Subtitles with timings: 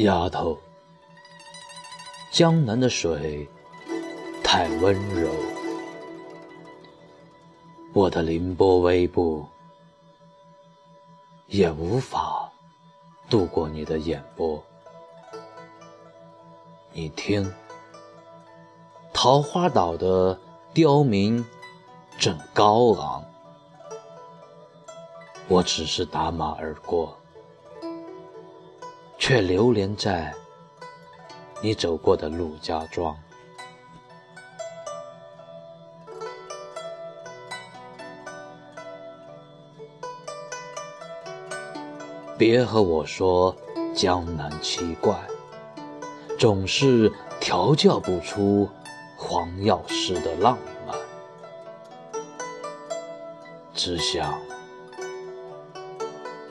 [0.00, 0.58] 丫头，
[2.30, 3.46] 江南的水
[4.42, 5.30] 太温柔，
[7.92, 9.46] 我的凌波微步
[11.48, 12.50] 也无法
[13.28, 14.62] 渡过你的眼波。
[16.92, 17.52] 你听，
[19.12, 20.40] 桃花岛的
[20.72, 21.44] 刁民
[22.18, 23.22] 正高昂，
[25.46, 27.19] 我只是打马而过。
[29.20, 30.34] 却流连在
[31.60, 33.14] 你走过的陆家庄。
[42.38, 43.54] 别和我说
[43.94, 45.14] 江南奇怪，
[46.38, 48.66] 总是调教不出
[49.18, 50.96] 黄药师的浪漫。
[53.74, 54.40] 只想，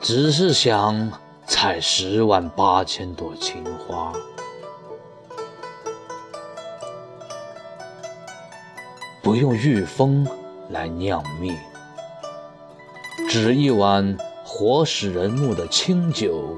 [0.00, 1.10] 只是想。
[1.50, 4.12] 采十万八千朵青花，
[9.20, 10.24] 不用御风
[10.70, 11.54] 来酿蜜，
[13.28, 16.56] 只一碗活死人墓的清酒，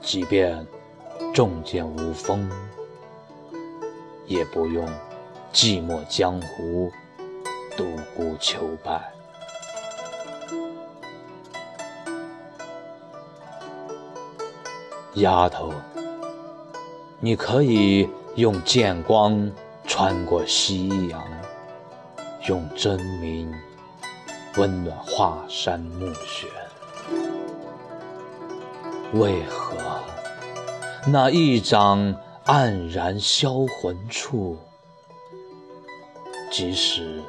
[0.00, 0.64] 即便
[1.34, 2.48] 重剑无锋，
[4.26, 4.88] 也不用
[5.52, 6.90] 寂寞江湖
[7.76, 7.84] 独
[8.16, 9.12] 孤求败。
[15.14, 15.72] 丫头，
[17.18, 19.50] 你可以用剑光
[19.84, 21.20] 穿过夕阳，
[22.48, 23.52] 用真名
[24.56, 26.46] 温暖华山暮雪。
[29.14, 29.76] 为何
[31.08, 32.14] 那一掌
[32.46, 34.56] 黯然销魂处，
[36.52, 37.20] 即使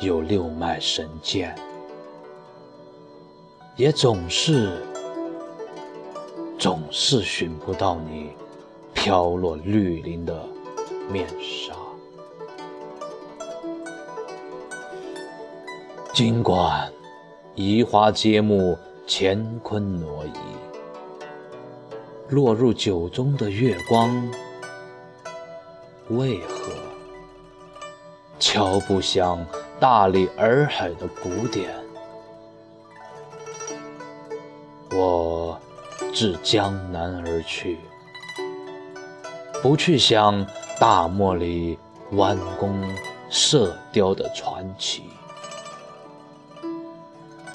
[0.00, 1.52] 有六脉神剑，
[3.74, 4.70] 也总是？
[6.58, 8.32] 总是寻不到你
[8.92, 10.44] 飘落绿林的
[11.08, 11.72] 面纱。
[16.12, 16.92] 尽管
[17.54, 18.76] 移花接木，
[19.06, 20.32] 乾坤挪移，
[22.28, 24.28] 落入酒中的月光，
[26.08, 26.72] 为何
[28.40, 29.46] 敲不响
[29.78, 31.72] 大理洱海的鼓点？
[34.90, 35.56] 我。
[36.18, 37.78] 至江南而去，
[39.62, 40.44] 不去想
[40.80, 41.78] 大漠里
[42.10, 42.82] 弯弓
[43.30, 45.04] 射雕的传奇，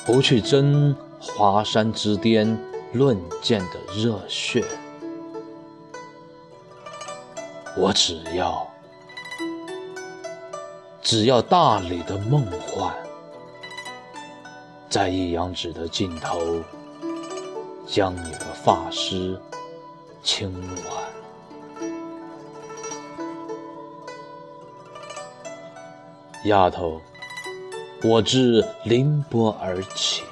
[0.06, 2.58] 不去争华山之巅
[2.94, 4.64] 论剑的热血。
[7.76, 8.66] 我只要，
[11.02, 12.94] 只要大理的梦幻，
[14.90, 16.40] 在一阳指的尽头。
[17.86, 19.40] 将你的发丝
[20.24, 20.52] 轻
[20.86, 21.04] 挽，
[26.46, 27.00] 丫头，
[28.04, 30.24] 我自凌波而起，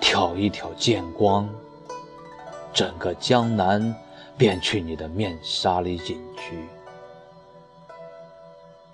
[0.00, 1.48] 挑一挑剑光，
[2.72, 3.94] 整个江南
[4.36, 6.68] 便去你的面纱里隐居，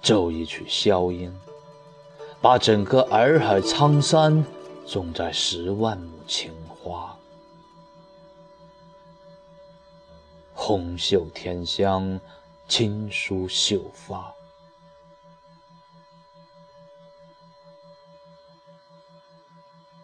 [0.01, 1.37] 奏一曲箫音，
[2.41, 4.45] 把整个洱海苍山
[4.87, 7.15] 种在十万亩情花。
[10.67, 12.19] 红袖添香，
[12.67, 14.35] 轻梳秀发，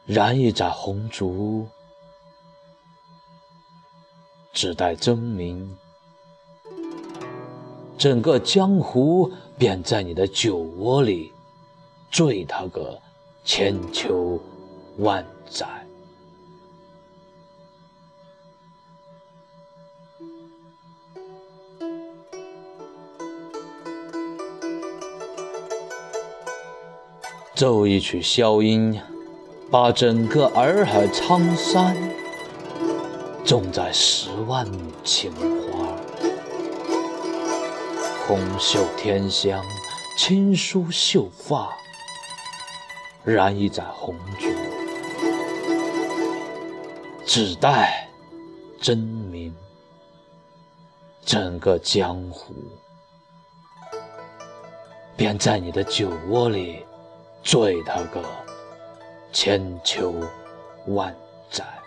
[0.05, 1.67] 燃一盏红烛，
[4.53, 5.79] 只待争鸣，
[7.97, 11.33] 整个江湖便在你的酒窝里
[12.11, 13.01] 醉他个
[13.47, 14.39] 千秋
[14.99, 15.80] 万载。
[27.61, 28.99] 奏一曲箫音，
[29.71, 31.95] 把整个洱海苍山
[33.45, 35.95] 种在十万亩青花。
[38.27, 39.63] 红袖添香，
[40.17, 41.77] 轻梳秀发，
[43.25, 44.49] 燃一盏红烛，
[47.27, 48.09] 只待
[48.81, 49.55] 真名。
[51.27, 52.55] 整个江湖
[55.15, 56.87] 便在你的酒窝里。
[57.43, 58.23] 醉他个
[59.33, 60.15] 千秋
[60.87, 61.15] 万
[61.51, 61.80] 载。